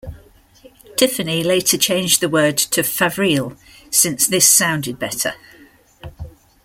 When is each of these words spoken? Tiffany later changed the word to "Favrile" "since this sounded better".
Tiffany 0.97 1.43
later 1.43 1.77
changed 1.77 2.21
the 2.21 2.27
word 2.27 2.57
to 2.57 2.81
"Favrile" 2.81 3.55
"since 3.91 4.25
this 4.25 4.49
sounded 4.49 4.97
better". 4.97 5.35